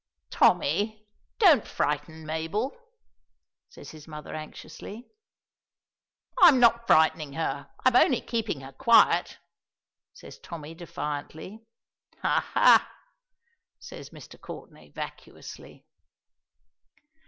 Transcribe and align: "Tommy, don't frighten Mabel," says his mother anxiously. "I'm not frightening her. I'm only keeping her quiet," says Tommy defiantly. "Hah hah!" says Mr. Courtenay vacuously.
"Tommy, 0.31 1.05
don't 1.37 1.67
frighten 1.67 2.25
Mabel," 2.25 2.75
says 3.69 3.91
his 3.91 4.07
mother 4.07 4.33
anxiously. 4.33 5.05
"I'm 6.41 6.59
not 6.59 6.87
frightening 6.87 7.33
her. 7.33 7.69
I'm 7.85 7.95
only 7.95 8.19
keeping 8.19 8.61
her 8.61 8.71
quiet," 8.71 9.37
says 10.11 10.39
Tommy 10.39 10.73
defiantly. 10.73 11.67
"Hah 12.23 12.47
hah!" 12.55 12.91
says 13.79 14.09
Mr. 14.09 14.41
Courtenay 14.41 14.89
vacuously. 14.89 15.85